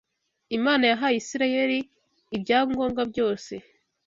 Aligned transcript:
Imana 0.57 0.83
yahaye 0.91 1.15
Isirayeli 1.19 1.79
ibyangombwa 2.35 3.01
byose 3.11 3.53